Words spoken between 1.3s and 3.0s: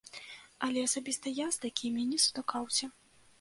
я з такімі не сутыкаўся.